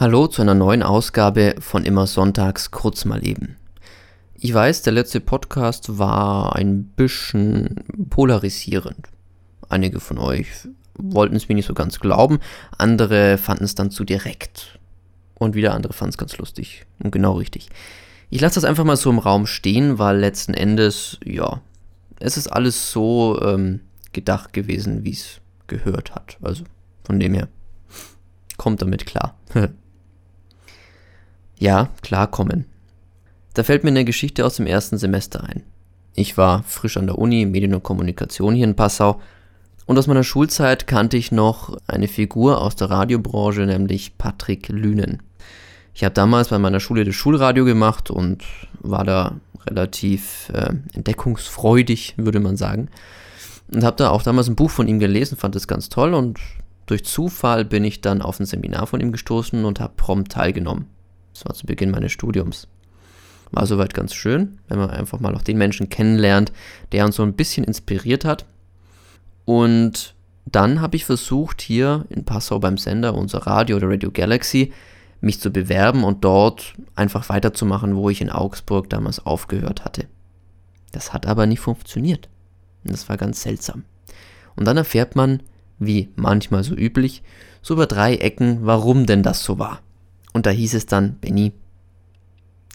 Hallo 0.00 0.28
zu 0.28 0.42
einer 0.42 0.54
neuen 0.54 0.84
Ausgabe 0.84 1.56
von 1.58 1.84
Immer 1.84 2.06
Sonntags 2.06 2.70
kurz 2.70 3.04
mal 3.04 3.26
eben. 3.26 3.56
Ich 4.36 4.54
weiß, 4.54 4.82
der 4.82 4.92
letzte 4.92 5.18
Podcast 5.18 5.98
war 5.98 6.54
ein 6.54 6.84
bisschen 6.84 7.82
polarisierend. 8.08 9.08
Einige 9.68 9.98
von 9.98 10.18
euch 10.18 10.46
wollten 10.94 11.34
es 11.34 11.48
mir 11.48 11.56
nicht 11.56 11.66
so 11.66 11.74
ganz 11.74 11.98
glauben, 11.98 12.38
andere 12.76 13.38
fanden 13.38 13.64
es 13.64 13.74
dann 13.74 13.90
zu 13.90 14.04
direkt. 14.04 14.78
Und 15.34 15.56
wieder 15.56 15.74
andere 15.74 15.92
fanden 15.92 16.10
es 16.10 16.18
ganz 16.18 16.38
lustig 16.38 16.86
und 17.02 17.10
genau 17.10 17.32
richtig. 17.32 17.68
Ich 18.30 18.40
lasse 18.40 18.54
das 18.54 18.64
einfach 18.64 18.84
mal 18.84 18.96
so 18.96 19.10
im 19.10 19.18
Raum 19.18 19.48
stehen, 19.48 19.98
weil 19.98 20.18
letzten 20.18 20.54
Endes, 20.54 21.18
ja, 21.24 21.60
es 22.20 22.36
ist 22.36 22.46
alles 22.46 22.92
so 22.92 23.36
ähm, 23.42 23.80
gedacht 24.12 24.52
gewesen, 24.52 25.02
wie 25.02 25.10
es 25.10 25.40
gehört 25.66 26.14
hat. 26.14 26.38
Also 26.40 26.62
von 27.02 27.18
dem 27.18 27.34
her, 27.34 27.48
kommt 28.58 28.80
damit 28.80 29.04
klar. 29.04 29.36
Ja, 31.58 31.88
klarkommen. 32.02 32.66
Da 33.54 33.64
fällt 33.64 33.82
mir 33.82 33.90
eine 33.90 34.04
Geschichte 34.04 34.46
aus 34.46 34.56
dem 34.56 34.66
ersten 34.66 34.96
Semester 34.96 35.42
ein. 35.42 35.64
Ich 36.14 36.36
war 36.36 36.62
frisch 36.62 36.96
an 36.96 37.06
der 37.06 37.18
Uni, 37.18 37.46
Medien 37.46 37.74
und 37.74 37.82
Kommunikation 37.82 38.54
hier 38.54 38.64
in 38.64 38.76
Passau. 38.76 39.20
Und 39.86 39.98
aus 39.98 40.06
meiner 40.06 40.22
Schulzeit 40.22 40.86
kannte 40.86 41.16
ich 41.16 41.32
noch 41.32 41.76
eine 41.86 42.08
Figur 42.08 42.60
aus 42.60 42.76
der 42.76 42.90
Radiobranche, 42.90 43.62
nämlich 43.62 44.18
Patrick 44.18 44.68
Lünen. 44.68 45.22
Ich 45.94 46.04
habe 46.04 46.14
damals 46.14 46.48
bei 46.48 46.58
meiner 46.58 46.78
Schule 46.78 47.04
das 47.04 47.16
Schulradio 47.16 47.64
gemacht 47.64 48.10
und 48.10 48.44
war 48.78 49.04
da 49.04 49.36
relativ 49.66 50.50
äh, 50.52 50.74
entdeckungsfreudig, 50.92 52.14
würde 52.18 52.38
man 52.38 52.56
sagen. 52.56 52.88
Und 53.72 53.82
habe 53.82 53.96
da 53.96 54.10
auch 54.10 54.22
damals 54.22 54.48
ein 54.48 54.56
Buch 54.56 54.70
von 54.70 54.86
ihm 54.86 55.00
gelesen, 55.00 55.36
fand 55.36 55.56
es 55.56 55.66
ganz 55.66 55.88
toll 55.88 56.14
und 56.14 56.38
durch 56.86 57.04
Zufall 57.04 57.64
bin 57.64 57.84
ich 57.84 58.00
dann 58.00 58.22
auf 58.22 58.38
ein 58.38 58.46
Seminar 58.46 58.86
von 58.86 59.00
ihm 59.00 59.12
gestoßen 59.12 59.64
und 59.64 59.80
habe 59.80 59.94
prompt 59.96 60.32
teilgenommen. 60.32 60.86
Das 61.38 61.46
war 61.46 61.54
zu 61.54 61.66
Beginn 61.66 61.92
meines 61.92 62.10
Studiums. 62.10 62.66
War 63.52 63.64
soweit 63.64 63.94
ganz 63.94 64.12
schön, 64.12 64.58
wenn 64.66 64.78
man 64.78 64.90
einfach 64.90 65.20
mal 65.20 65.36
auch 65.36 65.42
den 65.42 65.56
Menschen 65.56 65.88
kennenlernt, 65.88 66.52
der 66.90 67.04
uns 67.04 67.14
so 67.14 67.22
ein 67.22 67.34
bisschen 67.34 67.64
inspiriert 67.64 68.24
hat. 68.24 68.44
Und 69.44 70.16
dann 70.46 70.80
habe 70.80 70.96
ich 70.96 71.04
versucht, 71.04 71.62
hier 71.62 72.06
in 72.08 72.24
Passau 72.24 72.58
beim 72.58 72.76
Sender, 72.76 73.14
unser 73.14 73.46
Radio 73.46 73.76
oder 73.76 73.88
Radio 73.88 74.10
Galaxy, 74.10 74.72
mich 75.20 75.40
zu 75.40 75.50
bewerben 75.50 76.02
und 76.02 76.24
dort 76.24 76.74
einfach 76.96 77.28
weiterzumachen, 77.28 77.94
wo 77.94 78.10
ich 78.10 78.20
in 78.20 78.30
Augsburg 78.30 78.90
damals 78.90 79.24
aufgehört 79.24 79.84
hatte. 79.84 80.06
Das 80.90 81.12
hat 81.12 81.26
aber 81.26 81.46
nicht 81.46 81.60
funktioniert. 81.60 82.28
Das 82.82 83.08
war 83.08 83.16
ganz 83.16 83.42
seltsam. 83.42 83.84
Und 84.56 84.64
dann 84.64 84.76
erfährt 84.76 85.14
man, 85.14 85.42
wie 85.78 86.08
manchmal 86.16 86.64
so 86.64 86.74
üblich, 86.74 87.22
so 87.62 87.74
über 87.74 87.86
drei 87.86 88.16
Ecken, 88.16 88.58
warum 88.62 89.06
denn 89.06 89.22
das 89.22 89.44
so 89.44 89.60
war. 89.60 89.80
Und 90.38 90.46
da 90.46 90.50
hieß 90.50 90.74
es 90.74 90.86
dann, 90.86 91.16
Benny, 91.16 91.50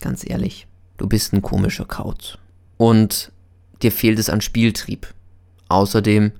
ganz 0.02 0.28
ehrlich, 0.28 0.66
du 0.98 1.06
bist 1.06 1.32
ein 1.32 1.40
komischer 1.40 1.86
Kauz. 1.86 2.36
Und 2.76 3.32
dir 3.80 3.90
fehlt 3.90 4.18
es 4.18 4.28
an 4.28 4.42
Spieltrieb. 4.42 5.06
Außerdem, 5.70 6.32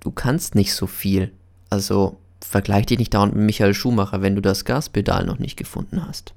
du 0.00 0.10
kannst 0.10 0.54
nicht 0.54 0.74
so 0.74 0.86
viel. 0.86 1.32
Also 1.70 2.18
vergleich 2.42 2.84
dich 2.84 2.98
nicht 2.98 3.14
dauernd 3.14 3.34
mit 3.34 3.46
Michael 3.46 3.72
Schumacher, 3.72 4.20
wenn 4.20 4.34
du 4.34 4.42
das 4.42 4.66
Gaspedal 4.66 5.24
noch 5.24 5.38
nicht 5.38 5.56
gefunden 5.56 6.06
hast. 6.06 6.34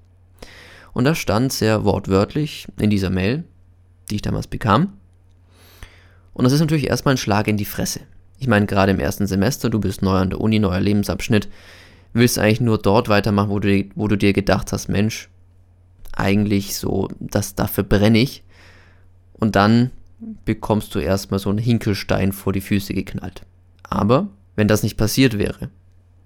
Und 0.93 1.03
da 1.03 1.15
stand 1.15 1.51
sehr 1.51 1.83
wortwörtlich 1.83 2.65
in 2.79 2.89
dieser 2.89 3.09
Mail, 3.09 3.43
die 4.09 4.15
ich 4.15 4.21
damals 4.21 4.47
bekam. 4.47 4.93
Und 6.31 6.45
das 6.45 6.53
ist 6.53 6.61
natürlich 6.61 6.87
erstmal 6.87 7.15
ein 7.15 7.17
Schlag 7.17 7.49
in 7.49 7.57
die 7.57 7.65
Fresse. 7.65 7.99
Ich 8.37 8.47
meine, 8.47 8.67
gerade 8.67 8.93
im 8.93 9.01
ersten 9.01 9.27
Semester, 9.27 9.69
du 9.69 9.81
bist 9.81 10.01
neu 10.01 10.15
an 10.15 10.29
der 10.29 10.39
Uni, 10.39 10.59
neuer 10.59 10.79
Lebensabschnitt, 10.79 11.49
willst 12.13 12.39
eigentlich 12.39 12.61
nur 12.61 12.77
dort 12.77 13.09
weitermachen, 13.09 13.49
wo 13.49 13.59
du, 13.59 13.85
wo 13.95 14.07
du 14.07 14.17
dir 14.17 14.33
gedacht 14.33 14.71
hast, 14.71 14.87
Mensch, 14.87 15.29
eigentlich 16.11 16.75
so, 16.75 17.07
das, 17.19 17.55
dafür 17.55 17.83
brenne 17.83 18.19
ich. 18.19 18.43
Und 19.33 19.55
dann 19.55 19.91
bekommst 20.45 20.93
du 20.95 20.99
erstmal 20.99 21.39
so 21.39 21.49
einen 21.49 21.59
Hinkelstein 21.59 22.31
vor 22.33 22.53
die 22.53 22.61
Füße 22.61 22.93
geknallt. 22.93 23.43
Aber 23.83 24.27
wenn 24.55 24.67
das 24.67 24.83
nicht 24.83 24.97
passiert 24.97 25.37
wäre, 25.37 25.69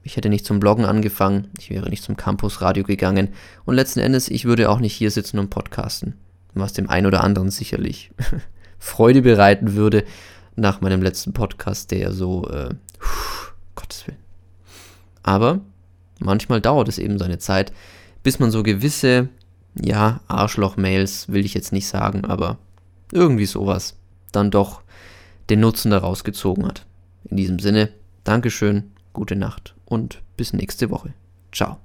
ich 0.03 0.17
hätte 0.17 0.29
nicht 0.29 0.45
zum 0.45 0.59
Bloggen 0.59 0.85
angefangen, 0.85 1.47
ich 1.59 1.69
wäre 1.69 1.89
nicht 1.89 2.03
zum 2.03 2.17
Campusradio 2.17 2.83
gegangen 2.83 3.29
und 3.65 3.75
letzten 3.75 3.99
Endes, 3.99 4.27
ich 4.27 4.45
würde 4.45 4.69
auch 4.69 4.79
nicht 4.79 4.93
hier 4.93 5.11
sitzen 5.11 5.39
und 5.39 5.49
podcasten, 5.49 6.15
was 6.53 6.73
dem 6.73 6.89
einen 6.89 7.07
oder 7.07 7.23
anderen 7.23 7.51
sicherlich 7.51 8.11
Freude 8.79 9.21
bereiten 9.21 9.75
würde 9.75 10.03
nach 10.55 10.81
meinem 10.81 11.01
letzten 11.01 11.33
Podcast, 11.33 11.91
der 11.91 12.11
so, 12.11 12.49
äh, 12.49 12.69
Gottes 13.75 14.07
Willen. 14.07 14.19
Aber 15.23 15.61
manchmal 16.23 16.61
dauert 16.61 16.87
es 16.87 16.97
eben 16.97 17.17
seine 17.17 17.37
Zeit, 17.37 17.71
bis 18.23 18.39
man 18.39 18.51
so 18.51 18.63
gewisse, 18.63 19.29
ja, 19.81 20.21
Arschloch-Mails 20.27 21.29
will 21.29 21.45
ich 21.45 21.53
jetzt 21.53 21.73
nicht 21.73 21.87
sagen, 21.87 22.25
aber 22.25 22.57
irgendwie 23.11 23.45
sowas 23.45 23.95
dann 24.31 24.51
doch 24.51 24.81
den 25.49 25.59
Nutzen 25.59 25.91
daraus 25.91 26.23
gezogen 26.23 26.65
hat. 26.65 26.85
In 27.25 27.37
diesem 27.37 27.59
Sinne, 27.59 27.89
Dankeschön, 28.23 28.91
gute 29.11 29.35
Nacht 29.35 29.75
und 29.85 30.21
bis 30.37 30.53
nächste 30.53 30.89
Woche. 30.89 31.13
Ciao. 31.51 31.77